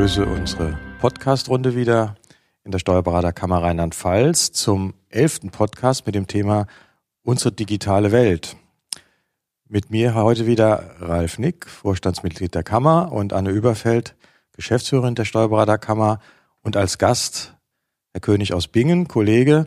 begrüße 0.00 0.24
unsere 0.24 0.78
Podcast-Runde 0.98 1.76
wieder 1.76 2.14
in 2.64 2.70
der 2.70 2.78
Steuerberaterkammer 2.78 3.62
Rheinland-Pfalz 3.62 4.50
zum 4.50 4.94
elften 5.10 5.50
Podcast 5.50 6.06
mit 6.06 6.14
dem 6.14 6.26
Thema 6.26 6.66
Unsere 7.22 7.52
digitale 7.52 8.10
Welt. 8.10 8.56
Mit 9.68 9.90
mir 9.90 10.14
heute 10.14 10.46
wieder 10.46 10.94
Ralf 11.00 11.38
Nick, 11.38 11.68
Vorstandsmitglied 11.68 12.54
der 12.54 12.62
Kammer 12.62 13.12
und 13.12 13.34
Anne 13.34 13.50
Überfeld, 13.50 14.16
Geschäftsführerin 14.56 15.16
der 15.16 15.26
Steuerberaterkammer 15.26 16.20
und 16.62 16.78
als 16.78 16.96
Gast 16.96 17.54
Herr 18.12 18.22
König 18.22 18.54
aus 18.54 18.68
Bingen, 18.68 19.06
Kollege, 19.06 19.66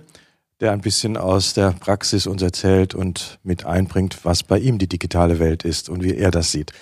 der 0.62 0.72
ein 0.72 0.82
bisschen 0.82 1.16
aus 1.16 1.54
der 1.54 1.74
Praxis 1.74 2.26
uns 2.26 2.42
erzählt 2.42 2.96
und 2.96 3.38
mit 3.44 3.68
einbringt, 3.68 4.26
was 4.26 4.42
bei 4.42 4.58
ihm 4.58 4.80
die 4.80 4.90
digitale 4.90 5.38
Welt 5.38 5.64
ist 5.64 5.90
und 5.90 6.02
wie 6.02 6.16
er 6.16 6.32
das 6.32 6.52
sieht. 6.52 6.74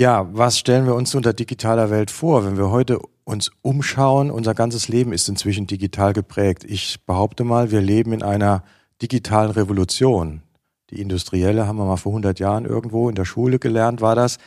Ja, 0.00 0.28
was 0.32 0.60
stellen 0.60 0.86
wir 0.86 0.94
uns 0.94 1.12
unter 1.16 1.32
digitaler 1.32 1.90
Welt 1.90 2.12
vor, 2.12 2.46
wenn 2.46 2.56
wir 2.56 2.70
heute 2.70 3.00
uns 3.24 3.50
umschauen? 3.62 4.30
Unser 4.30 4.54
ganzes 4.54 4.86
Leben 4.86 5.12
ist 5.12 5.28
inzwischen 5.28 5.66
digital 5.66 6.12
geprägt. 6.12 6.62
Ich 6.62 7.04
behaupte 7.04 7.42
mal, 7.42 7.72
wir 7.72 7.80
leben 7.80 8.12
in 8.12 8.22
einer 8.22 8.62
digitalen 9.02 9.50
Revolution. 9.50 10.42
Die 10.90 11.00
industrielle 11.00 11.66
haben 11.66 11.78
wir 11.78 11.84
mal 11.84 11.96
vor 11.96 12.12
100 12.12 12.38
Jahren 12.38 12.64
irgendwo 12.64 13.08
in 13.08 13.16
der 13.16 13.24
Schule 13.24 13.58
gelernt, 13.58 14.00
war 14.00 14.14
das. 14.14 14.38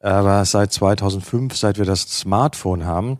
Aber 0.00 0.42
seit 0.46 0.72
2005, 0.72 1.54
seit 1.54 1.76
wir 1.76 1.84
das 1.84 2.04
Smartphone 2.20 2.86
haben, 2.86 3.18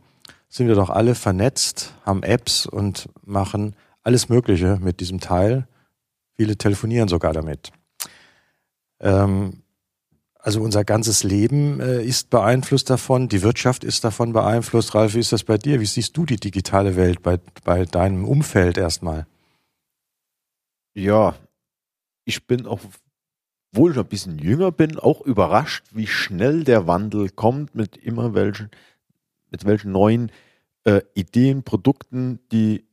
sind 0.48 0.68
wir 0.68 0.74
doch 0.74 0.88
alle 0.88 1.14
vernetzt, 1.14 1.92
haben 2.02 2.22
Apps 2.22 2.64
und 2.64 3.10
machen 3.26 3.76
alles 4.02 4.30
Mögliche 4.30 4.78
mit 4.80 5.00
diesem 5.00 5.20
Teil. 5.20 5.68
Viele 6.34 6.56
telefonieren 6.56 7.08
sogar 7.08 7.34
damit. 7.34 7.72
Ähm, 9.00 9.64
also 10.38 10.62
unser 10.62 10.84
ganzes 10.84 11.24
Leben 11.24 11.80
äh, 11.80 12.02
ist 12.02 12.30
beeinflusst 12.30 12.88
davon, 12.90 13.28
die 13.28 13.42
Wirtschaft 13.42 13.84
ist 13.84 14.04
davon 14.04 14.32
beeinflusst. 14.32 14.94
Ralf, 14.94 15.14
wie 15.14 15.20
ist 15.20 15.32
das 15.32 15.44
bei 15.44 15.58
dir? 15.58 15.80
Wie 15.80 15.86
siehst 15.86 16.16
du 16.16 16.24
die 16.24 16.36
digitale 16.36 16.96
Welt 16.96 17.22
bei, 17.22 17.38
bei 17.64 17.84
deinem 17.84 18.24
Umfeld 18.24 18.78
erstmal? 18.78 19.26
Ja, 20.94 21.34
ich 22.24 22.46
bin 22.46 22.66
auch, 22.66 22.80
wohl 23.72 23.92
schon 23.92 24.04
ein 24.04 24.08
bisschen 24.08 24.38
jünger 24.38 24.72
bin, 24.72 24.98
auch 24.98 25.20
überrascht, 25.20 25.86
wie 25.92 26.06
schnell 26.06 26.64
der 26.64 26.86
Wandel 26.86 27.30
kommt 27.30 27.74
mit 27.74 27.96
immer 27.96 28.34
welchen, 28.34 28.70
mit 29.50 29.64
welchen 29.64 29.92
neuen 29.92 30.30
äh, 30.84 31.02
Ideen, 31.14 31.64
Produkten, 31.64 32.40
die 32.52 32.84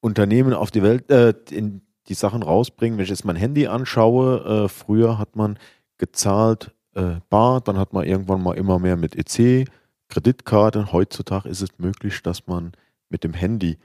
Unternehmen 0.00 0.52
auf 0.52 0.70
die 0.70 0.82
Welt, 0.82 1.10
äh, 1.10 1.34
in 1.50 1.85
die 2.08 2.14
Sachen 2.14 2.42
rausbringen. 2.42 2.98
Wenn 2.98 3.04
ich 3.04 3.10
jetzt 3.10 3.24
mein 3.24 3.36
Handy 3.36 3.66
anschaue, 3.66 4.64
äh, 4.64 4.68
früher 4.68 5.18
hat 5.18 5.36
man 5.36 5.58
gezahlt 5.98 6.72
äh, 6.94 7.20
bar, 7.30 7.60
dann 7.60 7.78
hat 7.78 7.92
man 7.92 8.04
irgendwann 8.04 8.42
mal 8.42 8.56
immer 8.56 8.78
mehr 8.78 8.96
mit 8.96 9.16
EC, 9.16 9.68
Kreditkarte. 10.08 10.92
Heutzutage 10.92 11.48
ist 11.48 11.62
es 11.62 11.70
möglich, 11.78 12.22
dass 12.22 12.46
man 12.46 12.72
mit 13.08 13.24
dem 13.24 13.34
Handy 13.34 13.78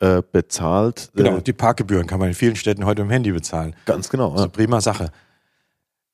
äh, 0.00 0.22
bezahlt. 0.30 1.10
Genau, 1.14 1.40
die 1.40 1.52
Parkgebühren 1.52 2.06
kann 2.06 2.18
man 2.18 2.28
in 2.28 2.34
vielen 2.34 2.56
Städten 2.56 2.84
heute 2.84 3.02
mit 3.02 3.10
dem 3.10 3.12
Handy 3.12 3.32
bezahlen. 3.32 3.74
Ganz 3.86 4.08
genau. 4.08 4.30
Das 4.30 4.40
ist 4.40 4.44
eine 4.44 4.52
prima 4.52 4.80
Sache. 4.80 5.10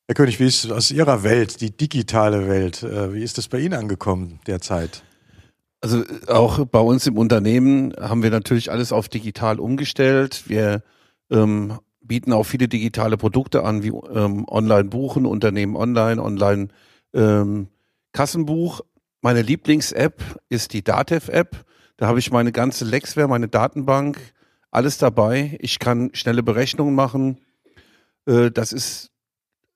Herr 0.07 0.15
König, 0.15 0.39
wie 0.39 0.47
ist 0.47 0.69
aus 0.71 0.91
Ihrer 0.91 1.23
Welt, 1.23 1.61
die 1.61 1.71
digitale 1.71 2.47
Welt, 2.47 2.83
äh, 2.83 3.13
wie 3.13 3.23
ist 3.23 3.37
das 3.37 3.47
bei 3.47 3.59
Ihnen 3.59 3.73
angekommen 3.73 4.39
derzeit? 4.45 5.03
Also 5.79 6.03
auch 6.27 6.65
bei 6.65 6.79
uns 6.79 7.07
im 7.07 7.17
Unternehmen 7.17 7.93
haben 7.99 8.21
wir 8.21 8.29
natürlich 8.29 8.71
alles 8.71 8.91
auf 8.91 9.09
digital 9.09 9.59
umgestellt. 9.59 10.43
Wir 10.47 10.83
ähm, 11.31 11.79
bieten 12.01 12.33
auch 12.33 12.43
viele 12.43 12.67
digitale 12.67 13.17
Produkte 13.17 13.63
an, 13.63 13.83
wie 13.83 13.89
ähm, 13.89 14.45
Online-Buchen, 14.47 15.25
Unternehmen 15.25 15.75
online, 15.75 16.21
online 16.21 16.67
ähm, 17.13 17.67
Kassenbuch. 18.11 18.81
Meine 19.21 19.41
Lieblings-App 19.41 20.39
ist 20.49 20.73
die 20.73 20.83
Datev-App. 20.83 21.65
Da 21.97 22.07
habe 22.07 22.19
ich 22.19 22.31
meine 22.31 22.51
ganze 22.51 22.85
Lexware, 22.85 23.27
meine 23.27 23.47
Datenbank, 23.47 24.19
alles 24.71 24.97
dabei. 24.97 25.57
Ich 25.61 25.79
kann 25.79 26.09
schnelle 26.13 26.43
Berechnungen 26.43 26.95
machen. 26.95 27.37
Äh, 28.25 28.51
das 28.51 28.73
ist 28.73 29.11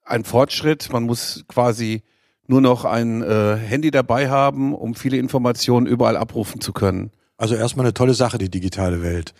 ein 0.03 0.23
Fortschritt. 0.23 0.91
Man 0.91 1.03
muss 1.03 1.45
quasi 1.47 2.03
nur 2.47 2.61
noch 2.61 2.85
ein 2.85 3.21
äh, 3.21 3.55
Handy 3.55 3.91
dabei 3.91 4.29
haben, 4.29 4.73
um 4.73 4.95
viele 4.95 5.17
Informationen 5.17 5.87
überall 5.87 6.17
abrufen 6.17 6.61
zu 6.61 6.73
können. 6.73 7.11
Also 7.37 7.55
erstmal 7.55 7.85
eine 7.85 7.93
tolle 7.93 8.13
Sache, 8.13 8.37
die 8.37 8.49
digitale 8.49 9.01
Welt. 9.01 9.33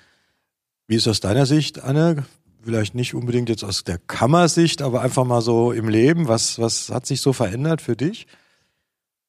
Wie 0.87 0.95
ist 0.95 1.07
aus 1.07 1.19
deiner 1.19 1.45
Sicht, 1.45 1.83
Anne? 1.83 2.25
Vielleicht 2.63 2.95
nicht 2.95 3.13
unbedingt 3.13 3.49
jetzt 3.49 3.63
aus 3.63 3.83
der 3.83 3.97
Kammersicht, 3.97 4.81
aber 4.81 5.01
einfach 5.01 5.23
mal 5.23 5.41
so 5.41 5.71
im 5.71 5.87
Leben. 5.87 6.27
Was, 6.27 6.59
was 6.59 6.89
hat 6.89 7.05
sich 7.05 7.21
so 7.21 7.33
verändert 7.33 7.81
für 7.81 7.95
dich? 7.95 8.27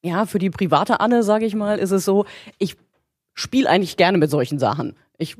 Ja, 0.03 0.25
für 0.25 0.39
die 0.39 0.49
private 0.49 0.99
Anne, 0.99 1.23
sage 1.23 1.45
ich 1.45 1.55
mal, 1.55 1.79
ist 1.79 1.91
es 1.91 2.05
so, 2.05 2.25
ich 2.59 2.75
spiele 3.33 3.69
eigentlich 3.69 3.97
gerne 3.97 4.17
mit 4.17 4.29
solchen 4.29 4.59
Sachen. 4.59 4.95
Ich 5.17 5.35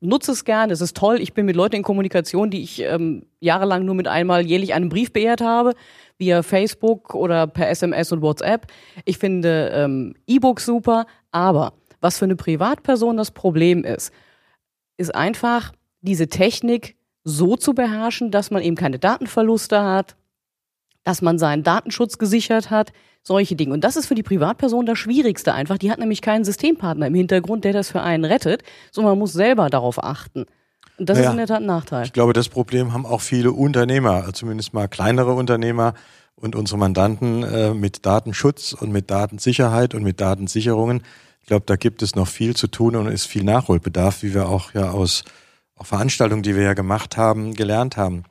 nutze 0.00 0.32
es 0.32 0.44
gern, 0.44 0.70
es 0.70 0.80
ist 0.80 0.96
toll. 0.96 1.20
Ich 1.20 1.34
bin 1.34 1.46
mit 1.46 1.56
Leuten 1.56 1.76
in 1.76 1.82
Kommunikation, 1.82 2.50
die 2.50 2.62
ich 2.62 2.80
ähm, 2.82 3.26
jahrelang 3.40 3.84
nur 3.84 3.94
mit 3.94 4.08
einmal 4.08 4.46
jährlich 4.46 4.74
einem 4.74 4.88
Brief 4.88 5.12
beehrt 5.12 5.40
habe, 5.40 5.74
via 6.18 6.42
Facebook 6.42 7.14
oder 7.14 7.46
per 7.46 7.68
SMS 7.68 8.12
und 8.12 8.22
WhatsApp. 8.22 8.66
Ich 9.04 9.18
finde 9.18 9.70
ähm, 9.74 10.14
E-Books 10.26 10.64
super, 10.64 11.06
aber 11.30 11.74
was 12.00 12.18
für 12.18 12.24
eine 12.24 12.36
Privatperson 12.36 13.16
das 13.16 13.32
Problem 13.32 13.84
ist, 13.84 14.12
ist 14.96 15.14
einfach 15.14 15.72
diese 16.00 16.28
Technik 16.28 16.96
so 17.24 17.56
zu 17.56 17.74
beherrschen, 17.74 18.30
dass 18.30 18.50
man 18.50 18.62
eben 18.62 18.76
keine 18.76 18.98
Datenverluste 18.98 19.82
hat, 19.82 20.16
dass 21.02 21.22
man 21.22 21.38
seinen 21.38 21.62
Datenschutz 21.62 22.18
gesichert 22.18 22.70
hat, 22.70 22.92
solche 23.22 23.56
Dinge. 23.56 23.74
Und 23.74 23.82
das 23.82 23.96
ist 23.96 24.06
für 24.06 24.14
die 24.14 24.22
Privatperson 24.22 24.86
das 24.86 24.98
Schwierigste 24.98 25.52
einfach. 25.52 25.78
Die 25.78 25.90
hat 25.90 25.98
nämlich 25.98 26.22
keinen 26.22 26.44
Systempartner 26.44 27.08
im 27.08 27.14
Hintergrund, 27.14 27.64
der 27.64 27.72
das 27.72 27.90
für 27.90 28.00
einen 28.02 28.24
rettet, 28.24 28.62
sondern 28.92 29.12
man 29.12 29.18
muss 29.18 29.32
selber 29.32 29.68
darauf 29.68 30.02
achten. 30.02 30.46
Und 30.98 31.08
das 31.08 31.18
naja, 31.18 31.30
ist 31.30 31.32
in 31.32 31.38
der 31.38 31.46
Tat 31.48 31.60
ein 31.60 31.66
Nachteil. 31.66 32.04
Ich 32.04 32.12
glaube, 32.12 32.32
das 32.32 32.48
Problem 32.48 32.92
haben 32.92 33.04
auch 33.04 33.20
viele 33.20 33.52
Unternehmer, 33.52 34.32
zumindest 34.32 34.72
mal 34.72 34.88
kleinere 34.88 35.34
Unternehmer 35.34 35.94
und 36.36 36.54
unsere 36.54 36.78
Mandanten 36.78 37.42
äh, 37.42 37.74
mit 37.74 38.06
Datenschutz 38.06 38.72
und 38.72 38.92
mit 38.92 39.10
Datensicherheit 39.10 39.94
und 39.94 40.02
mit 40.02 40.20
Datensicherungen. 40.20 41.02
Ich 41.46 41.48
glaube, 41.48 41.64
da 41.64 41.76
gibt 41.76 42.02
es 42.02 42.16
noch 42.16 42.26
viel 42.26 42.56
zu 42.56 42.66
tun 42.66 42.96
und 42.96 43.06
ist 43.06 43.26
viel 43.26 43.44
Nachholbedarf, 43.44 44.24
wie 44.24 44.34
wir 44.34 44.48
auch 44.48 44.74
ja 44.74 44.90
aus 44.90 45.22
auch 45.76 45.86
Veranstaltungen, 45.86 46.42
die 46.42 46.56
wir 46.56 46.64
ja 46.64 46.74
gemacht 46.74 47.16
haben, 47.16 47.54
gelernt 47.54 47.96
haben. 47.96 48.24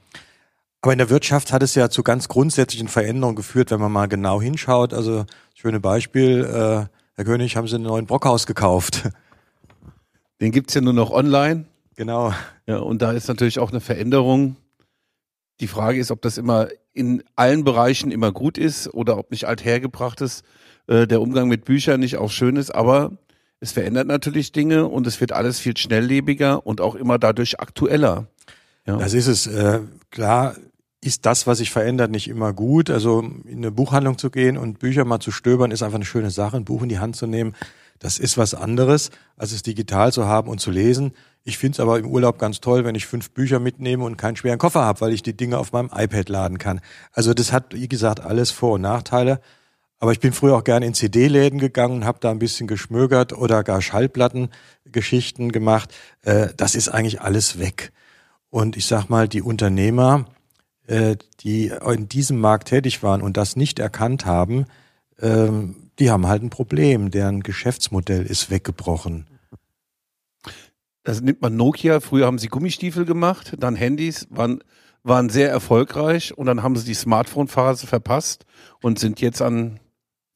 Aber 0.81 0.91
in 0.91 0.97
der 0.97 1.09
Wirtschaft 1.09 1.53
hat 1.53 1.63
es 1.63 1.75
ja 1.75 1.89
zu 1.89 2.03
ganz 2.03 2.27
grundsätzlichen 2.27 2.89
Veränderungen 2.89 3.37
geführt, 3.37 3.71
wenn 3.71 3.79
man 3.79 3.93
mal 3.93 4.07
genau 4.09 4.41
hinschaut. 4.41 4.93
Also 4.93 5.25
schöne 5.53 5.79
Beispiel, 5.79 6.43
äh, 6.43 6.93
Herr 7.15 7.23
König, 7.23 7.55
haben 7.55 7.69
Sie 7.69 7.75
einen 7.75 7.85
neuen 7.85 8.05
Brockhaus 8.05 8.47
gekauft? 8.47 9.09
Den 10.41 10.51
gibt's 10.51 10.73
ja 10.73 10.81
nur 10.81 10.91
noch 10.91 11.11
online. 11.11 11.67
Genau. 11.95 12.33
Ja, 12.67 12.79
und 12.79 13.01
da 13.01 13.13
ist 13.13 13.29
natürlich 13.29 13.59
auch 13.59 13.71
eine 13.71 13.79
Veränderung. 13.79 14.57
Die 15.61 15.67
Frage 15.67 15.99
ist, 15.99 16.11
ob 16.11 16.21
das 16.21 16.37
immer 16.37 16.67
in 16.91 17.23
allen 17.37 17.63
Bereichen 17.63 18.11
immer 18.11 18.33
gut 18.33 18.57
ist 18.57 18.93
oder 18.93 19.17
ob 19.17 19.31
nicht 19.31 19.45
althergebrachtes 19.45 20.43
äh, 20.87 21.07
der 21.07 21.21
Umgang 21.21 21.47
mit 21.47 21.65
Büchern 21.65 21.99
nicht 21.99 22.17
auch 22.17 22.31
schön 22.31 22.55
ist, 22.55 22.73
aber 22.73 23.11
es 23.59 23.71
verändert 23.71 24.07
natürlich 24.07 24.51
Dinge 24.51 24.87
und 24.87 25.07
es 25.07 25.19
wird 25.21 25.31
alles 25.31 25.59
viel 25.59 25.75
schnelllebiger 25.77 26.65
und 26.65 26.81
auch 26.81 26.95
immer 26.95 27.17
dadurch 27.17 27.59
aktueller. 27.59 28.27
Ja. 28.85 28.97
Das 28.97 29.13
ist 29.13 29.27
es. 29.27 29.47
Äh, 29.47 29.81
klar 30.11 30.55
ist 31.01 31.25
das, 31.25 31.45
was 31.45 31.59
sich 31.59 31.71
verändert, 31.71 32.11
nicht 32.11 32.27
immer 32.27 32.51
gut. 32.53 32.89
Also 32.89 33.21
in 33.21 33.57
eine 33.57 33.71
Buchhandlung 33.71 34.17
zu 34.17 34.29
gehen 34.29 34.57
und 34.57 34.79
Bücher 34.79 35.05
mal 35.05 35.19
zu 35.19 35.31
stöbern, 35.31 35.71
ist 35.71 35.83
einfach 35.83 35.95
eine 35.95 36.05
schöne 36.05 36.31
Sache. 36.31 36.57
Ein 36.57 36.65
Buch 36.65 36.81
in 36.81 36.89
die 36.89 36.99
Hand 36.99 37.15
zu 37.15 37.27
nehmen, 37.27 37.53
das 37.99 38.17
ist 38.19 38.37
was 38.37 38.53
anderes, 38.53 39.11
als 39.37 39.51
es 39.51 39.63
digital 39.63 40.11
zu 40.11 40.25
haben 40.25 40.49
und 40.49 40.59
zu 40.59 40.71
lesen. 40.71 41.13
Ich 41.43 41.57
finde 41.57 41.75
es 41.75 41.79
aber 41.79 41.97
im 41.99 42.07
Urlaub 42.07 42.39
ganz 42.39 42.59
toll, 42.59 42.83
wenn 42.85 42.95
ich 42.95 43.05
fünf 43.05 43.31
Bücher 43.31 43.59
mitnehme 43.59 44.03
und 44.03 44.17
keinen 44.17 44.35
schweren 44.35 44.57
Koffer 44.57 44.81
habe, 44.81 45.01
weil 45.01 45.13
ich 45.13 45.23
die 45.23 45.37
Dinge 45.37 45.59
auf 45.59 45.71
meinem 45.71 45.89
iPad 45.93 46.27
laden 46.27 46.57
kann. 46.57 46.81
Also 47.13 47.33
das 47.33 47.51
hat, 47.51 47.73
wie 47.73 47.87
gesagt, 47.87 48.19
alles 48.19 48.51
Vor- 48.51 48.73
und 48.73 48.81
Nachteile. 48.81 49.39
Aber 49.99 50.11
ich 50.11 50.19
bin 50.19 50.33
früher 50.33 50.55
auch 50.55 50.63
gerne 50.63 50.85
in 50.85 50.93
CD-Läden 50.93 51.59
gegangen 51.59 51.95
und 51.95 52.05
habe 52.05 52.19
da 52.19 52.31
ein 52.31 52.39
bisschen 52.39 52.67
geschmögert 52.67 53.33
oder 53.33 53.63
gar 53.63 53.81
Schallplattengeschichten 53.81 55.51
gemacht. 55.51 55.93
Äh, 56.21 56.49
das 56.57 56.75
ist 56.75 56.89
eigentlich 56.89 57.21
alles 57.21 57.59
weg. 57.59 57.91
Und 58.49 58.77
ich 58.77 58.85
sag 58.85 59.09
mal, 59.09 59.27
die 59.27 59.41
Unternehmer, 59.41 60.25
äh, 60.87 61.15
die 61.41 61.71
in 61.93 62.09
diesem 62.09 62.39
Markt 62.39 62.67
tätig 62.67 63.03
waren 63.03 63.21
und 63.21 63.37
das 63.37 63.55
nicht 63.55 63.79
erkannt 63.79 64.25
haben, 64.25 64.65
ähm, 65.21 65.89
die 65.99 66.11
haben 66.11 66.27
halt 66.27 66.43
ein 66.43 66.49
Problem. 66.49 67.09
Deren 67.09 67.41
Geschäftsmodell 67.41 68.25
ist 68.25 68.49
weggebrochen. 68.49 69.27
Das 71.03 71.21
nimmt 71.21 71.41
man 71.41 71.55
Nokia. 71.55 71.99
Früher 71.99 72.25
haben 72.25 72.39
sie 72.39 72.47
Gummistiefel 72.47 73.05
gemacht, 73.05 73.53
dann 73.59 73.75
Handys, 73.75 74.27
waren, 74.29 74.63
waren 75.03 75.29
sehr 75.29 75.49
erfolgreich 75.49 76.37
und 76.37 76.47
dann 76.47 76.63
haben 76.63 76.75
sie 76.75 76.85
die 76.85 76.95
Smartphone-Phase 76.95 77.87
verpasst 77.87 78.45
und 78.81 78.99
sind 78.99 79.21
jetzt 79.21 79.41
an 79.41 79.79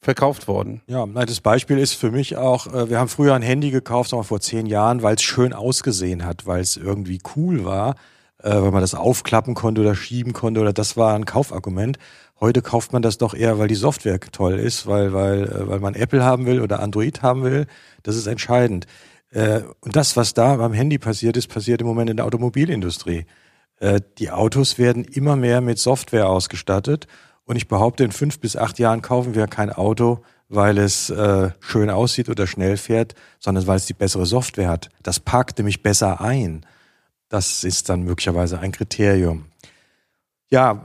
verkauft 0.02 0.48
worden. 0.48 0.82
Ja, 0.88 1.06
das 1.06 1.42
Beispiel 1.42 1.78
ist 1.78 1.94
für 1.94 2.12
mich 2.12 2.38
auch, 2.38 2.68
äh, 2.68 2.90
wir 2.90 3.00
haben 3.00 3.10
früher 3.10 3.34
ein 3.34 3.42
Handy 3.42 3.72
gekauft, 3.72 4.12
wir 4.14 4.24
vor 4.24 4.40
zehn 4.40 4.66
Jahren, 4.66 5.04
weil 5.04 5.16
es 5.16 5.22
schön 5.22 5.54
ausgesehen 5.54 6.26
hat, 6.26 6.46
weil 6.48 6.62
es 6.62 6.78
irgendwie 6.78 7.20
cool 7.36 7.66
war. 7.66 7.96
äh, 8.42 8.52
weil 8.52 8.72
man 8.72 8.82
das 8.82 8.96
aufklappen 8.96 9.54
konnte 9.54 9.82
oder 9.82 9.96
schieben 9.96 10.34
konnte 10.34 10.62
oder 10.62 10.74
das 10.74 10.96
war 10.96 11.14
ein 11.14 11.26
Kaufargument. 11.26 11.98
Heute 12.40 12.62
kauft 12.62 12.94
man 12.94 13.02
das 13.02 13.18
doch 13.18 13.34
eher, 13.34 13.60
weil 13.60 13.68
die 13.68 13.76
Software 13.76 14.20
toll 14.20 14.54
ist, 14.54 14.88
weil, 14.88 15.12
weil, 15.12 15.44
äh, 15.44 15.68
weil 15.68 15.80
man 15.80 15.94
Apple 15.94 16.24
haben 16.24 16.46
will 16.46 16.62
oder 16.62 16.80
Android 16.80 17.22
haben 17.22 17.44
will. 17.44 17.68
Das 18.04 18.16
ist 18.16 18.28
entscheidend. 18.28 18.86
Und 19.32 19.96
das, 19.96 20.18
was 20.18 20.34
da 20.34 20.56
beim 20.56 20.74
Handy 20.74 20.98
passiert 20.98 21.38
ist, 21.38 21.50
passiert 21.50 21.82
im 21.82 21.88
Moment 21.88 22.10
in 22.10 22.18
der 22.18 22.26
Automobilindustrie. 22.26 23.28
Die 24.18 24.32
Autos 24.32 24.80
werden 24.80 25.04
immer 25.04 25.36
mehr 25.36 25.62
mit 25.62 25.78
Software 25.78 26.28
ausgestattet. 26.28 27.06
Und 27.50 27.56
ich 27.56 27.68
behaupte, 27.68 28.04
in 28.04 28.12
fünf 28.12 28.40
bis 28.40 28.56
acht 28.56 28.78
Jahren 28.78 29.02
kaufen 29.02 29.34
wir 29.34 29.48
kein 29.48 29.72
Auto, 29.72 30.24
weil 30.50 30.78
es 30.78 31.10
äh, 31.10 31.50
schön 31.60 31.90
aussieht 31.90 32.30
oder 32.30 32.46
schnell 32.46 32.78
fährt, 32.78 33.16
sondern 33.40 33.66
weil 33.66 33.78
es 33.78 33.88
die 33.88 33.96
bessere 33.96 34.28
Software 34.28 34.70
hat. 34.70 34.90
Das 35.02 35.20
packt 35.20 35.58
nämlich 35.58 35.82
besser 35.82 36.22
ein. 36.22 36.64
Das 37.28 37.64
ist 37.64 37.90
dann 37.90 38.04
möglicherweise 38.04 38.60
ein 38.60 38.72
Kriterium. 38.72 39.46
Ja, 40.52 40.84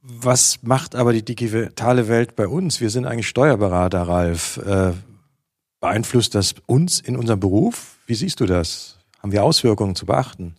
was 0.00 0.62
macht 0.62 0.94
aber 0.94 1.12
die 1.12 1.26
digitale 1.26 2.08
Welt 2.08 2.36
bei 2.36 2.48
uns? 2.48 2.80
Wir 2.80 2.88
sind 2.88 3.04
eigentlich 3.04 3.28
Steuerberater, 3.28 4.00
Ralf. 4.04 4.56
Äh, 4.64 4.94
beeinflusst 5.78 6.34
das 6.34 6.54
uns 6.64 7.00
in 7.00 7.18
unserem 7.18 7.40
Beruf? 7.40 7.98
Wie 8.06 8.14
siehst 8.14 8.40
du 8.40 8.46
das? 8.46 8.96
Haben 9.22 9.32
wir 9.32 9.44
Auswirkungen 9.44 9.94
zu 9.94 10.06
beachten? 10.06 10.54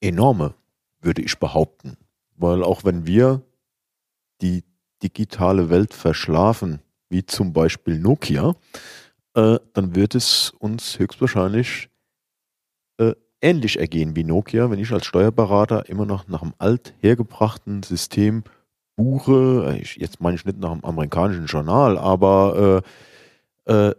Enorme, 0.00 0.54
würde 1.00 1.22
ich 1.22 1.36
behaupten. 1.40 1.96
Weil 2.36 2.62
auch 2.62 2.84
wenn 2.84 3.06
wir 3.06 3.42
die 4.40 4.64
digitale 5.02 5.70
Welt 5.70 5.94
verschlafen, 5.94 6.80
wie 7.08 7.24
zum 7.24 7.52
Beispiel 7.52 7.98
Nokia, 7.98 8.54
äh, 9.34 9.58
dann 9.72 9.94
wird 9.94 10.14
es 10.14 10.52
uns 10.58 10.98
höchstwahrscheinlich 10.98 11.88
äh, 12.98 13.14
ähnlich 13.40 13.78
ergehen 13.78 14.16
wie 14.16 14.24
Nokia, 14.24 14.70
wenn 14.70 14.78
ich 14.78 14.92
als 14.92 15.06
Steuerberater 15.06 15.88
immer 15.88 16.06
noch 16.06 16.28
nach 16.28 16.42
einem 16.42 16.54
althergebrachten 16.58 17.82
System 17.82 18.44
buche, 18.96 19.78
ich, 19.80 19.96
jetzt 19.96 20.20
meine 20.20 20.36
ich 20.36 20.44
nicht 20.44 20.58
nach 20.58 20.70
einem 20.70 20.84
amerikanischen 20.84 21.46
Journal, 21.46 21.98
aber 21.98 22.82
äh, 23.66 23.72
äh, 23.72 23.94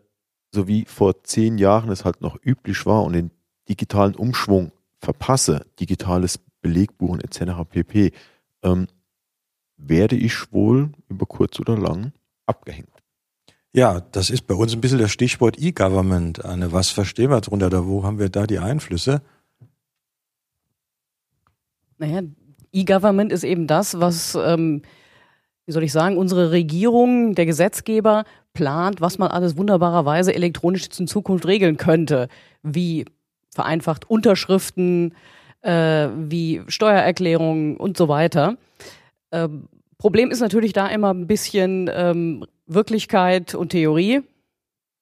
so 0.54 0.68
wie 0.68 0.86
vor 0.86 1.24
zehn 1.24 1.58
Jahren 1.58 1.90
es 1.92 2.06
halt 2.06 2.22
noch 2.22 2.38
üblich 2.42 2.86
war 2.86 3.04
und 3.04 3.14
den 3.14 3.32
digitalen 3.68 4.16
Umschwung 4.16 4.72
verpasse, 5.00 5.66
digitales 5.80 6.40
Belegbuchen 6.66 7.22
etc. 7.22 7.62
pp., 7.70 8.12
ähm, 8.64 8.88
werde 9.78 10.16
ich 10.16 10.52
wohl 10.52 10.90
über 11.10 11.28
kurz 11.28 11.60
oder 11.60 11.78
lang 11.78 12.12
abgehängt. 12.48 12.90
Ja, 13.72 14.00
das 14.00 14.32
ist 14.32 14.48
bei 14.48 14.56
uns 14.56 14.74
ein 14.74 14.82
bisschen 14.82 14.98
das 14.98 15.12
Stichwort 15.12 15.60
E-Government. 15.60 16.44
Anne, 16.44 16.72
was 16.72 16.90
verstehen 16.90 17.30
wir 17.30 17.40
darunter? 17.40 17.70
Da, 17.70 17.86
wo 17.86 18.04
haben 18.04 18.18
wir 18.18 18.30
da 18.30 18.48
die 18.48 18.58
Einflüsse? 18.58 19.22
Naja, 22.00 22.24
E-Government 22.72 23.32
ist 23.32 23.44
eben 23.44 23.68
das, 23.68 24.00
was, 24.00 24.34
ähm, 24.34 24.82
wie 25.68 25.72
soll 25.72 25.84
ich 25.84 25.92
sagen, 25.92 26.18
unsere 26.18 26.50
Regierung, 26.50 27.36
der 27.36 27.46
Gesetzgeber 27.46 28.24
plant, 28.54 29.02
was 29.02 29.20
man 29.20 29.30
alles 29.30 29.56
wunderbarerweise 29.56 30.34
elektronisch 30.34 30.88
in 30.98 31.06
Zukunft 31.06 31.46
regeln 31.46 31.78
könnte. 31.78 32.28
Wie 32.64 33.06
vereinfacht 33.52 34.10
Unterschriften, 34.10 35.14
äh, 35.66 36.10
wie 36.16 36.62
Steuererklärungen 36.68 37.78
und 37.78 37.98
so 37.98 38.08
weiter. 38.08 38.58
Ähm, 39.32 39.68
Problem 39.98 40.30
ist 40.30 40.40
natürlich 40.40 40.74
da 40.74 40.88
immer 40.88 41.14
ein 41.14 41.28
bisschen 41.28 41.90
ähm, 41.94 42.46
Wirklichkeit 42.68 43.56
und 43.56 43.70
Theorie. 43.70 44.22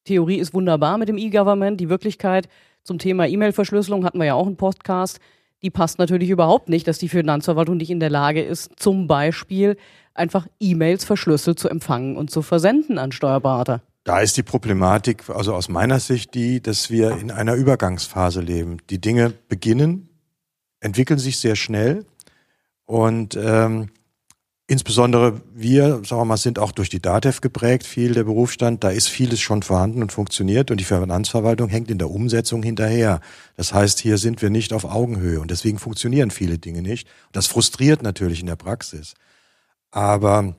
Theorie 0.05 0.37
ist 0.37 0.53
wunderbar 0.53 0.97
mit 0.97 1.09
dem 1.09 1.17
E-Government. 1.17 1.79
Die 1.79 1.89
Wirklichkeit 1.89 2.47
zum 2.83 2.97
Thema 2.97 3.27
E-Mail-Verschlüsselung 3.27 4.05
hatten 4.05 4.19
wir 4.19 4.25
ja 4.25 4.33
auch 4.35 4.47
einen 4.47 4.55
Podcast. 4.55 5.19
Die 5.61 5.69
passt 5.69 5.99
natürlich 5.99 6.29
überhaupt 6.29 6.69
nicht, 6.69 6.87
dass 6.87 6.97
die 6.97 7.09
Finanzverwaltung 7.09 7.77
nicht 7.77 7.89
in 7.89 7.99
der 7.99 8.09
Lage 8.09 8.41
ist, 8.41 8.71
zum 8.77 9.07
Beispiel 9.07 9.77
einfach 10.13 10.47
E-Mails 10.59 11.05
verschlüsselt 11.05 11.59
zu 11.59 11.69
empfangen 11.69 12.17
und 12.17 12.31
zu 12.31 12.41
versenden 12.41 12.97
an 12.97 13.11
Steuerberater. 13.11 13.81
Da 14.03 14.19
ist 14.19 14.35
die 14.35 14.43
Problematik, 14.43 15.29
also 15.29 15.53
aus 15.53 15.69
meiner 15.69 15.99
Sicht 15.99 16.33
die, 16.33 16.61
dass 16.61 16.89
wir 16.89 17.17
in 17.17 17.31
einer 17.31 17.55
Übergangsphase 17.55 18.41
leben. 18.41 18.77
Die 18.89 18.99
Dinge 18.99 19.33
beginnen, 19.47 20.09
entwickeln 20.83 21.19
sich 21.19 21.39
sehr 21.39 21.55
schnell 21.55 22.05
und 22.85 23.35
ähm, 23.35 23.89
insbesondere 24.67 25.41
wir, 25.53 26.01
sagen 26.05 26.21
wir 26.21 26.25
mal, 26.25 26.37
sind 26.37 26.59
auch 26.59 26.71
durch 26.71 26.89
die 26.89 27.01
DATEV 27.01 27.41
geprägt, 27.41 27.85
viel 27.85 28.13
der 28.13 28.23
Berufsstand. 28.23 28.83
Da 28.83 28.89
ist 28.89 29.07
vieles 29.07 29.39
schon 29.39 29.63
vorhanden 29.63 30.01
und 30.01 30.11
funktioniert 30.11 30.71
und 30.71 30.79
die 30.79 30.83
Finanzverwaltung 30.83 31.69
hängt 31.69 31.89
in 31.89 31.97
der 31.97 32.09
Umsetzung 32.11 32.63
hinterher. 32.63 33.21
Das 33.55 33.73
heißt, 33.73 33.99
hier 33.99 34.17
sind 34.17 34.41
wir 34.41 34.49
nicht 34.49 34.73
auf 34.73 34.85
Augenhöhe 34.85 35.39
und 35.39 35.51
deswegen 35.51 35.79
funktionieren 35.79 36.31
viele 36.31 36.57
Dinge 36.57 36.81
nicht. 36.81 37.07
Das 37.31 37.47
frustriert 37.47 38.03
natürlich 38.03 38.41
in 38.41 38.47
der 38.47 38.55
Praxis. 38.55 39.15
Aber 39.91 40.55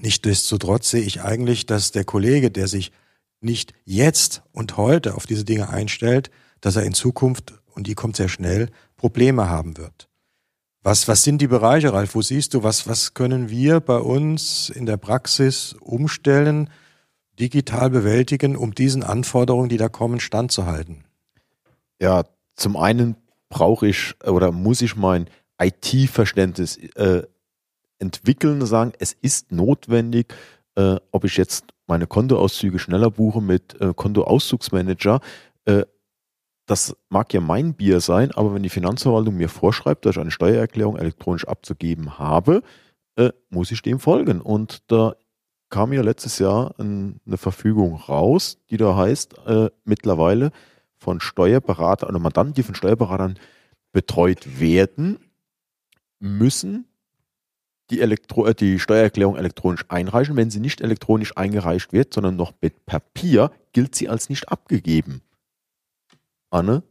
Nichtsdestotrotz 0.00 0.90
sehe 0.90 1.02
ich 1.02 1.22
eigentlich, 1.22 1.66
dass 1.66 1.92
der 1.92 2.04
Kollege, 2.04 2.50
der 2.50 2.68
sich 2.68 2.92
nicht 3.40 3.72
jetzt 3.84 4.42
und 4.52 4.76
heute 4.76 5.14
auf 5.14 5.26
diese 5.26 5.44
Dinge 5.44 5.68
einstellt, 5.68 6.30
dass 6.60 6.76
er 6.76 6.84
in 6.84 6.94
Zukunft, 6.94 7.54
und 7.74 7.86
die 7.86 7.94
kommt 7.94 8.16
sehr 8.16 8.28
schnell, 8.28 8.70
Probleme 9.04 9.50
haben 9.50 9.76
wird. 9.76 10.08
Was, 10.82 11.08
was 11.08 11.24
sind 11.24 11.42
die 11.42 11.46
Bereiche, 11.46 11.92
Ralf? 11.92 12.14
Wo 12.14 12.22
siehst 12.22 12.54
du, 12.54 12.62
was, 12.62 12.88
was 12.88 13.12
können 13.12 13.50
wir 13.50 13.80
bei 13.80 13.98
uns 13.98 14.70
in 14.70 14.86
der 14.86 14.96
Praxis 14.96 15.76
umstellen, 15.78 16.70
digital 17.38 17.90
bewältigen, 17.90 18.56
um 18.56 18.74
diesen 18.74 19.02
Anforderungen, 19.02 19.68
die 19.68 19.76
da 19.76 19.90
kommen, 19.90 20.20
standzuhalten? 20.20 21.04
Ja, 22.00 22.24
zum 22.56 22.78
einen 22.78 23.16
brauche 23.50 23.88
ich 23.88 24.14
oder 24.24 24.52
muss 24.52 24.80
ich 24.80 24.96
mein 24.96 25.28
IT-Verständnis 25.60 26.78
äh, 26.94 27.24
entwickeln, 27.98 28.64
sagen, 28.64 28.94
es 28.98 29.12
ist 29.12 29.52
notwendig, 29.52 30.32
äh, 30.76 30.96
ob 31.10 31.24
ich 31.24 31.36
jetzt 31.36 31.66
meine 31.86 32.06
Kontoauszüge 32.06 32.78
schneller 32.78 33.10
buche 33.10 33.42
mit 33.42 33.78
äh, 33.82 33.92
Kontoauszugsmanager. 33.94 35.20
Äh, 35.66 35.82
das 36.66 36.96
mag 37.10 37.32
ja 37.34 37.40
mein 37.40 37.74
Bier 37.74 38.00
sein, 38.00 38.30
aber 38.32 38.54
wenn 38.54 38.62
die 38.62 38.70
Finanzverwaltung 38.70 39.36
mir 39.36 39.48
vorschreibt, 39.48 40.06
dass 40.06 40.16
ich 40.16 40.20
eine 40.20 40.30
Steuererklärung 40.30 40.96
elektronisch 40.96 41.46
abzugeben 41.46 42.18
habe, 42.18 42.62
äh, 43.16 43.30
muss 43.50 43.70
ich 43.70 43.82
dem 43.82 44.00
folgen. 44.00 44.40
Und 44.40 44.82
da 44.90 45.14
kam 45.68 45.92
ja 45.92 46.02
letztes 46.02 46.38
Jahr 46.38 46.74
ein, 46.78 47.20
eine 47.26 47.36
Verfügung 47.36 47.96
raus, 47.96 48.58
die 48.70 48.76
da 48.76 48.96
heißt, 48.96 49.34
äh, 49.46 49.70
mittlerweile 49.84 50.52
von 50.96 51.20
Steuerberatern 51.20 52.08
oder 52.08 52.18
Mandanten, 52.18 52.54
die 52.54 52.62
von 52.62 52.74
Steuerberatern 52.74 53.38
betreut 53.92 54.58
werden, 54.58 55.18
müssen 56.18 56.86
die, 57.90 58.00
Elektro 58.00 58.46
äh, 58.46 58.54
die 58.54 58.78
Steuererklärung 58.78 59.36
elektronisch 59.36 59.84
einreichen. 59.88 60.36
Wenn 60.36 60.50
sie 60.50 60.60
nicht 60.60 60.80
elektronisch 60.80 61.36
eingereicht 61.36 61.92
wird, 61.92 62.14
sondern 62.14 62.36
noch 62.36 62.54
mit 62.60 62.86
Papier, 62.86 63.50
gilt 63.72 63.94
sie 63.94 64.08
als 64.08 64.30
nicht 64.30 64.48
abgegeben. 64.48 65.20
Anne? 66.54 66.82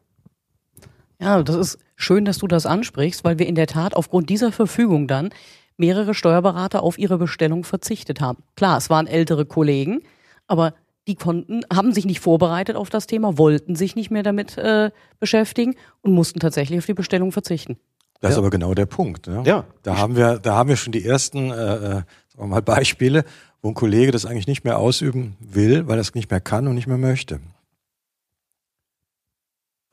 Ja, 1.20 1.42
das 1.42 1.56
ist 1.56 1.80
schön, 1.96 2.26
dass 2.26 2.38
du 2.38 2.48
das 2.48 2.66
ansprichst, 2.66 3.24
weil 3.24 3.40
wir 3.40 3.48
in 3.48 3.56
der 3.56 3.68
Tat 3.68 3.96
aufgrund 3.96 4.30
dieser 4.30 4.52
Verfügung 4.52 5.08
dann 5.08 5.30
mehrere 5.78 6.14
Steuerberater 6.14 6.84
auf 6.84 7.00
ihre 7.00 7.18
Bestellung 7.18 7.64
verzichtet 7.64 8.22
haben. 8.22 8.44
Klar, 8.56 8.78
es 8.78 8.90
waren 8.90 9.08
ältere 9.08 9.46
Kollegen, 9.46 10.02
aber 10.48 10.74
die 11.08 11.16
konnten, 11.16 11.62
haben 11.74 11.94
sich 11.94 12.06
nicht 12.06 12.20
vorbereitet 12.20 12.76
auf 12.76 12.90
das 12.90 13.08
Thema, 13.08 13.38
wollten 13.38 13.76
sich 13.76 13.96
nicht 13.96 14.12
mehr 14.12 14.24
damit 14.24 14.58
äh, 14.58 14.92
beschäftigen 15.20 15.76
und 16.02 16.14
mussten 16.14 16.40
tatsächlich 16.40 16.80
auf 16.80 16.86
die 16.86 16.94
Bestellung 16.94 17.32
verzichten. 17.32 17.78
Das 18.22 18.30
ja. 18.30 18.36
ist 18.36 18.38
aber 18.38 18.50
genau 18.50 18.74
der 18.74 18.86
Punkt. 18.86 19.28
Ne? 19.28 19.44
Ja. 19.46 19.66
Da 19.82 19.98
haben 19.98 20.16
wir, 20.16 20.40
da 20.40 20.56
haben 20.56 20.70
wir 20.70 20.78
schon 20.78 20.94
die 20.94 21.06
ersten 21.06 21.52
äh, 21.52 21.54
äh, 21.54 21.90
sagen 21.90 22.06
wir 22.38 22.48
mal 22.48 22.62
Beispiele, 22.62 23.26
wo 23.62 23.70
ein 23.70 23.74
Kollege 23.74 24.12
das 24.12 24.26
eigentlich 24.26 24.48
nicht 24.48 24.64
mehr 24.64 24.78
ausüben 24.78 25.36
will, 25.40 25.88
weil 25.88 25.98
er 25.98 26.02
es 26.02 26.16
nicht 26.16 26.32
mehr 26.32 26.42
kann 26.42 26.68
und 26.68 26.76
nicht 26.76 26.88
mehr 26.88 26.98
möchte. 26.98 27.40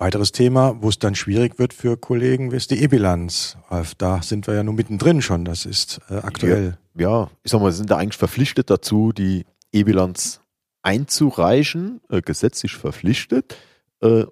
Weiteres 0.01 0.33
Thema, 0.33 0.79
wo 0.81 0.89
es 0.89 0.99
dann 0.99 1.15
schwierig 1.15 1.59
wird 1.59 1.75
für 1.75 1.99
Kollegen, 1.99 2.53
ist 2.53 2.71
die 2.71 2.83
E-Bilanz. 2.83 3.59
Da 3.99 4.23
sind 4.23 4.47
wir 4.47 4.55
ja 4.55 4.63
nur 4.63 4.73
mittendrin 4.73 5.21
schon. 5.21 5.45
Das 5.45 5.67
ist 5.67 6.01
äh, 6.09 6.15
aktuell. 6.15 6.79
Ja, 6.95 7.11
ja, 7.11 7.31
ich 7.43 7.53
sag 7.53 7.61
mal, 7.61 7.67
wir 7.67 7.73
sind 7.73 7.91
da 7.91 7.99
eigentlich 7.99 8.17
verpflichtet 8.17 8.71
dazu, 8.71 9.13
die 9.13 9.45
E-Bilanz 9.73 10.41
einzureichen, 10.81 12.01
äh, 12.09 12.23
gesetzlich 12.23 12.77
verpflichtet. 12.77 13.59
Äh, 14.01 14.25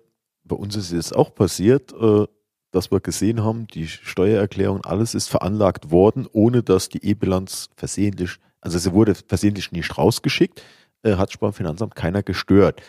bei 0.42 0.56
uns 0.56 0.74
ist 0.74 0.90
es 0.90 1.12
auch 1.12 1.34
passiert, 1.34 1.92
äh, 1.92 2.24
dass 2.70 2.90
wir 2.90 3.00
gesehen 3.00 3.44
haben, 3.44 3.66
die 3.66 3.88
Steuererklärung, 3.88 4.86
alles 4.86 5.14
ist 5.14 5.28
veranlagt 5.28 5.90
worden, 5.90 6.26
ohne 6.32 6.62
dass 6.62 6.88
die 6.88 7.04
E-Bilanz 7.04 7.68
versehentlich, 7.76 8.36
also 8.62 8.78
sie 8.78 8.94
wurde 8.94 9.14
versehentlich 9.14 9.70
nicht 9.72 9.98
rausgeschickt, 9.98 10.62
äh, 11.02 11.16
hat 11.16 11.28
sich 11.28 11.38
beim 11.38 11.52
Finanzamt 11.52 11.94
keiner 11.94 12.22
gestört. 12.22 12.80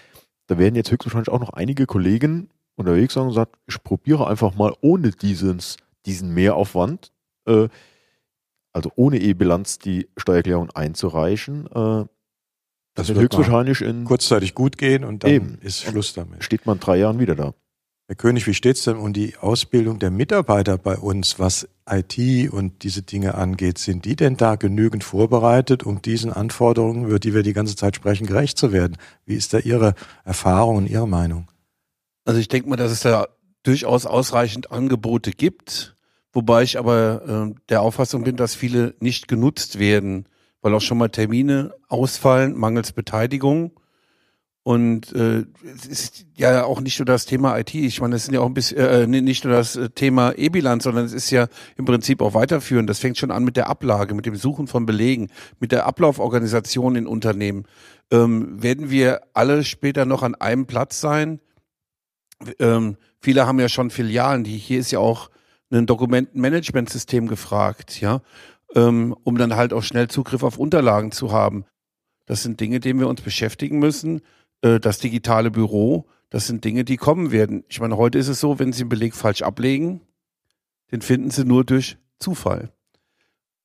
Da 0.47 0.57
werden 0.57 0.75
jetzt 0.75 0.91
höchstwahrscheinlich 0.91 1.27
auch 1.29 1.41
noch 1.41 1.51
einige 1.51 1.85
Kollegen 1.85 2.49
unterwegs 2.79 3.13
sein 3.13 3.27
und 3.27 3.33
sagen, 3.33 3.51
ich 3.67 3.81
probiere 3.83 4.27
einfach 4.27 4.55
mal 4.55 4.73
ohne 4.81 5.11
dieses, 5.11 5.77
diesen 6.05 6.33
Mehraufwand, 6.33 7.11
äh, 7.45 7.67
also 8.73 8.91
ohne 8.95 9.19
E-Bilanz 9.19 9.79
die 9.79 10.07
Steuererklärung 10.17 10.71
einzureichen. 10.71 11.67
Äh, 11.67 12.05
das 12.95 13.07
wird 13.09 13.19
höchstwahrscheinlich 13.19 13.81
in 13.81 14.05
kurzzeitig 14.05 14.55
gut 14.55 14.77
gehen 14.77 15.03
und 15.03 15.23
dann 15.23 15.31
eben. 15.31 15.57
ist 15.61 15.83
Schluss 15.83 16.13
damit. 16.13 16.43
Steht 16.43 16.65
man 16.65 16.79
drei 16.79 16.97
Jahren 16.97 17.19
wieder 17.19 17.35
da. 17.35 17.53
Herr 18.07 18.15
König, 18.15 18.47
wie 18.47 18.55
steht 18.55 18.77
es 18.77 18.85
denn 18.85 18.97
um 18.97 19.13
die 19.13 19.37
Ausbildung 19.37 19.99
der 19.99 20.09
Mitarbeiter 20.09 20.79
bei 20.79 20.97
uns, 20.97 21.37
was 21.37 21.69
IT 21.87 22.51
und 22.51 22.81
diese 22.81 23.03
Dinge 23.03 23.35
angeht? 23.35 23.77
Sind 23.77 24.05
die 24.05 24.15
denn 24.15 24.35
da 24.35 24.55
genügend 24.55 25.03
vorbereitet, 25.03 25.83
um 25.83 26.01
diesen 26.01 26.33
Anforderungen, 26.33 27.05
über 27.05 27.19
die 27.19 27.35
wir 27.35 27.43
die 27.43 27.53
ganze 27.53 27.75
Zeit 27.75 27.95
sprechen, 27.95 28.25
gerecht 28.25 28.57
zu 28.57 28.71
werden? 28.71 28.97
Wie 29.25 29.35
ist 29.35 29.53
da 29.53 29.59
Ihre 29.59 29.93
Erfahrung 30.25 30.77
und 30.77 30.89
Ihre 30.89 31.07
Meinung? 31.07 31.47
Also 32.29 32.39
ich 32.39 32.47
denke 32.47 32.69
mal, 32.69 32.75
dass 32.75 32.91
es 32.91 32.99
da 32.99 33.27
durchaus 33.63 34.05
ausreichend 34.05 34.71
Angebote 34.71 35.31
gibt, 35.31 35.95
wobei 36.31 36.61
ich 36.61 36.77
aber 36.77 37.49
äh, 37.49 37.59
der 37.69 37.81
Auffassung 37.81 38.23
bin, 38.23 38.35
dass 38.35 38.53
viele 38.53 38.93
nicht 38.99 39.27
genutzt 39.27 39.79
werden, 39.79 40.27
weil 40.61 40.75
auch 40.75 40.81
schon 40.81 40.99
mal 40.99 41.09
Termine 41.09 41.73
ausfallen, 41.87 42.55
mangels 42.55 42.91
Beteiligung. 42.91 43.71
Und 44.61 45.11
äh, 45.13 45.45
es 45.75 45.87
ist 45.87 46.27
ja 46.35 46.65
auch 46.65 46.81
nicht 46.81 46.99
nur 46.99 47.07
das 47.07 47.25
Thema 47.25 47.57
IT. 47.57 47.73
Ich 47.73 47.99
meine, 47.99 48.15
es 48.15 48.25
ist 48.27 48.31
ja 48.31 48.41
auch 48.41 48.45
ein 48.45 48.53
bisschen 48.53 48.77
äh, 48.77 49.07
nicht 49.07 49.43
nur 49.43 49.53
das 49.53 49.75
äh, 49.75 49.89
Thema 49.89 50.33
E-Bilanz, 50.37 50.83
sondern 50.83 51.05
es 51.05 51.13
ist 51.13 51.31
ja 51.31 51.47
im 51.77 51.85
Prinzip 51.85 52.21
auch 52.21 52.35
weiterführend. 52.35 52.87
Das 52.87 52.99
fängt 52.99 53.17
schon 53.17 53.31
an 53.31 53.43
mit 53.43 53.57
der 53.57 53.69
Ablage, 53.69 54.13
mit 54.13 54.27
dem 54.27 54.35
Suchen 54.35 54.67
von 54.67 54.85
Belegen, 54.85 55.29
mit 55.59 55.71
der 55.71 55.87
Ablauforganisation 55.87 56.95
in 56.95 57.07
Unternehmen. 57.07 57.65
Ähm, 58.11 58.61
werden 58.61 58.91
wir 58.91 59.21
alle 59.33 59.63
später 59.63 60.05
noch 60.05 60.21
an 60.21 60.35
einem 60.35 60.67
Platz 60.67 61.01
sein? 61.01 61.39
Ähm, 62.59 62.97
viele 63.19 63.45
haben 63.45 63.59
ja 63.59 63.69
schon 63.69 63.89
Filialen. 63.89 64.43
Die 64.43 64.57
hier 64.57 64.79
ist 64.79 64.91
ja 64.91 64.99
auch 64.99 65.29
ein 65.71 65.85
Dokumentenmanagementsystem 65.85 67.27
gefragt, 67.27 68.01
ja, 68.01 68.21
ähm, 68.75 69.15
um 69.23 69.37
dann 69.37 69.55
halt 69.55 69.73
auch 69.73 69.83
schnell 69.83 70.07
Zugriff 70.07 70.43
auf 70.43 70.57
Unterlagen 70.57 71.11
zu 71.11 71.31
haben. 71.31 71.65
Das 72.25 72.43
sind 72.43 72.59
Dinge, 72.59 72.79
denen 72.79 72.99
wir 72.99 73.07
uns 73.07 73.21
beschäftigen 73.21 73.79
müssen 73.79 74.21
äh, 74.61 74.79
das 74.79 74.99
digitale 74.99 75.51
Büro, 75.51 76.07
das 76.29 76.47
sind 76.47 76.63
Dinge, 76.63 76.83
die 76.83 76.97
kommen 76.97 77.31
werden. 77.31 77.63
Ich 77.69 77.79
meine, 77.79 77.97
heute 77.97 78.19
ist 78.19 78.27
es 78.27 78.39
so, 78.39 78.59
wenn 78.59 78.73
Sie 78.73 78.83
einen 78.83 78.89
Beleg 78.89 79.15
falsch 79.15 79.41
ablegen, 79.41 80.01
den 80.91 81.01
finden 81.01 81.31
Sie 81.31 81.45
nur 81.45 81.63
durch 81.63 81.97
Zufall. 82.19 82.71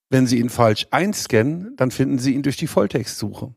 Wenn 0.08 0.26
Sie 0.26 0.38
ihn 0.38 0.50
falsch 0.50 0.86
einscannen, 0.90 1.74
dann 1.76 1.90
finden 1.90 2.18
Sie 2.18 2.34
ihn 2.34 2.42
durch 2.42 2.56
die 2.56 2.66
Volltextsuche. 2.66 3.54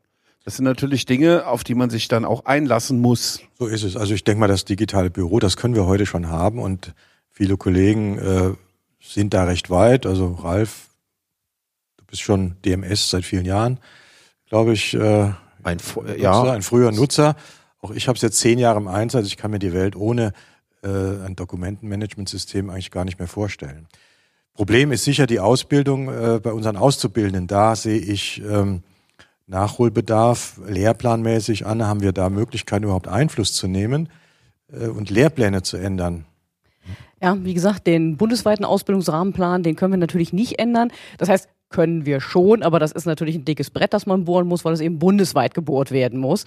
Das 0.48 0.56
sind 0.56 0.64
natürlich 0.64 1.04
Dinge, 1.04 1.46
auf 1.46 1.62
die 1.62 1.74
man 1.74 1.90
sich 1.90 2.08
dann 2.08 2.24
auch 2.24 2.46
einlassen 2.46 3.02
muss. 3.02 3.42
So 3.58 3.66
ist 3.66 3.82
es. 3.82 3.98
Also 3.98 4.14
ich 4.14 4.24
denke 4.24 4.40
mal, 4.40 4.46
das 4.46 4.64
digitale 4.64 5.10
Büro, 5.10 5.40
das 5.40 5.58
können 5.58 5.74
wir 5.74 5.84
heute 5.84 6.06
schon 6.06 6.30
haben 6.30 6.58
und 6.58 6.94
viele 7.30 7.58
Kollegen 7.58 8.16
äh, 8.16 8.52
sind 8.98 9.34
da 9.34 9.44
recht 9.44 9.68
weit. 9.68 10.06
Also 10.06 10.32
Ralf, 10.42 10.88
du 11.98 12.04
bist 12.06 12.22
schon 12.22 12.56
DMS 12.64 13.10
seit 13.10 13.26
vielen 13.26 13.44
Jahren, 13.44 13.78
glaube 14.48 14.72
ich. 14.72 14.94
Äh, 14.94 15.32
ein, 15.64 15.76
ja. 16.16 16.44
ein 16.44 16.62
früher 16.62 16.92
Nutzer. 16.92 17.36
Auch 17.82 17.90
ich 17.90 18.08
habe 18.08 18.16
es 18.16 18.22
jetzt 18.22 18.38
zehn 18.38 18.58
Jahre 18.58 18.78
im 18.78 18.88
Einsatz. 18.88 19.26
Ich 19.26 19.36
kann 19.36 19.50
mir 19.50 19.58
die 19.58 19.74
Welt 19.74 19.96
ohne 19.96 20.32
äh, 20.82 20.88
ein 20.88 21.36
Dokumentenmanagementsystem 21.36 22.70
eigentlich 22.70 22.90
gar 22.90 23.04
nicht 23.04 23.18
mehr 23.18 23.28
vorstellen. 23.28 23.86
Problem 24.54 24.92
ist 24.92 25.04
sicher 25.04 25.26
die 25.26 25.40
Ausbildung 25.40 26.08
äh, 26.08 26.40
bei 26.42 26.52
unseren 26.52 26.78
Auszubildenden. 26.78 27.48
Da 27.48 27.76
sehe 27.76 27.98
ich 27.98 28.42
ähm, 28.42 28.82
Nachholbedarf. 29.48 30.60
Lehrplanmäßig, 30.66 31.66
Anne, 31.66 31.86
haben 31.86 32.02
wir 32.02 32.12
da 32.12 32.30
Möglichkeiten, 32.30 32.84
überhaupt 32.84 33.08
Einfluss 33.08 33.52
zu 33.52 33.66
nehmen 33.66 34.08
äh, 34.72 34.86
und 34.86 35.10
Lehrpläne 35.10 35.62
zu 35.62 35.76
ändern? 35.76 36.24
Ja, 37.20 37.36
wie 37.42 37.54
gesagt, 37.54 37.86
den 37.86 38.16
bundesweiten 38.16 38.64
Ausbildungsrahmenplan, 38.64 39.62
den 39.64 39.74
können 39.74 39.92
wir 39.92 39.98
natürlich 39.98 40.32
nicht 40.32 40.58
ändern. 40.60 40.92
Das 41.18 41.28
heißt, 41.28 41.48
können 41.70 42.06
wir 42.06 42.20
schon, 42.20 42.62
aber 42.62 42.78
das 42.78 42.92
ist 42.92 43.04
natürlich 43.04 43.34
ein 43.34 43.44
dickes 43.44 43.70
Brett, 43.70 43.92
das 43.92 44.06
man 44.06 44.24
bohren 44.24 44.46
muss, 44.46 44.64
weil 44.64 44.72
es 44.72 44.80
eben 44.80 44.98
bundesweit 44.98 45.54
gebohrt 45.54 45.90
werden 45.90 46.18
muss. 46.18 46.44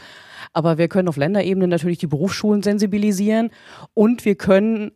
Aber 0.54 0.78
wir 0.78 0.88
können 0.88 1.08
auf 1.08 1.18
Länderebene 1.18 1.68
natürlich 1.68 2.00
die 2.00 2.08
Berufsschulen 2.08 2.64
sensibilisieren 2.64 3.52
und 3.94 4.26
wir 4.26 4.36
können 4.36 4.92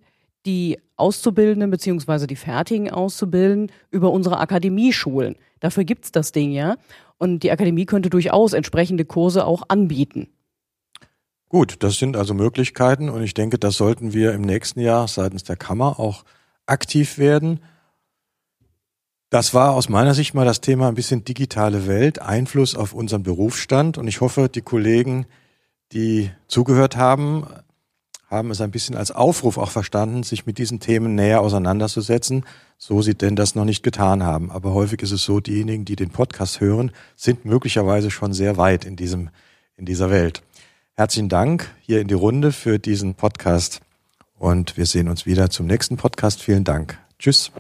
die 0.46 0.80
Auszubildenden 0.96 1.70
beziehungsweise 1.70 2.28
die 2.28 2.36
fertigen 2.36 2.90
Auszubildenden 2.90 3.76
über 3.92 4.12
unsere 4.12 4.40
Akademie 4.40 4.94
schulen. 4.94 5.36
Dafür 5.60 5.84
gibt's 5.84 6.12
das 6.12 6.32
Ding 6.32 6.52
ja. 6.52 6.78
Und 7.18 7.40
die 7.44 7.52
Akademie 7.52 7.86
könnte 7.86 8.10
durchaus 8.10 8.54
entsprechende 8.54 9.06
Kurse 9.06 9.46
auch 9.46 9.64
anbieten. 9.70 10.28
Gut, 11.50 11.78
das 11.80 11.98
sind 11.98 12.18
also 12.18 12.34
Möglichkeiten 12.34 13.10
und 13.10 13.24
ich 13.24 13.34
denke, 13.34 13.58
das 13.58 13.78
sollten 13.78 14.14
wir 14.14 14.34
im 14.34 14.42
nächsten 14.42 14.80
Jahr 14.80 15.08
seitens 15.08 15.44
der 15.44 15.56
Kammer 15.56 16.00
auch 16.00 16.26
aktiv 16.66 17.18
werden. 17.18 17.60
Das 19.30 19.54
war 19.54 19.74
aus 19.74 19.90
meiner 19.90 20.14
Sicht 20.14 20.34
mal 20.34 20.46
das 20.46 20.62
Thema 20.62 20.88
ein 20.88 20.96
bisschen 20.96 21.24
digitale 21.24 21.88
Welt, 21.88 22.20
Einfluss 22.22 22.76
auf 22.76 22.94
unseren 22.94 23.24
Berufsstand. 23.24 23.98
Und 23.98 24.08
ich 24.08 24.22
hoffe, 24.22 24.50
die 24.50 24.62
Kollegen, 24.62 25.26
die 25.92 26.32
zugehört 26.48 26.96
haben, 26.96 27.46
haben 28.30 28.52
es 28.52 28.62
ein 28.62 28.72
bisschen 28.72 28.96
als 28.96 29.12
Aufruf 29.12 29.58
auch 29.58 29.72
verstanden, 29.72 30.24
sich 30.24 30.46
mit 30.46 30.58
diesen 30.58 30.80
Themen 30.80 31.16
näher 31.16 31.42
auseinanderzusetzen, 31.42 32.46
so 32.78 33.02
sie 33.02 33.16
denn 33.16 33.36
das 33.36 33.56
noch 33.56 33.66
nicht 33.66 33.84
getan 33.84 34.24
haben. 34.24 34.52
Aber 34.52 34.74
häufig 34.74 35.02
ist 35.02 35.12
es 35.12 35.24
so, 35.24 35.40
diejenigen, 35.40 35.86
die 35.86 35.96
den 35.96 36.10
Podcast 36.10 36.60
hören, 36.60 36.92
sind 37.16 37.46
möglicherweise 37.46 38.12
schon 38.12 38.34
sehr 38.34 38.58
weit 38.58 38.86
in 38.86 38.96
diesem, 38.96 39.30
in 39.78 39.86
dieser 39.86 40.10
Welt. 40.10 40.44
Herzlichen 40.96 41.30
Dank 41.30 41.70
hier 41.82 42.00
in 42.00 42.08
die 42.08 42.14
Runde 42.14 42.52
für 42.52 42.80
diesen 42.80 43.16
Podcast 43.16 43.82
und 44.38 44.78
wir 44.78 44.86
sehen 44.86 45.10
uns 45.10 45.26
wieder 45.26 45.50
zum 45.50 45.66
nächsten 45.66 45.98
Podcast. 45.98 46.42
Vielen 46.42 46.64
Dank. 46.64 46.98
Tschüss. 47.20 47.52